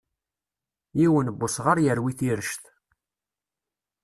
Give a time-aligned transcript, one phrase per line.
[0.99, 2.63] Yiwen n usɣar yerwi tirect.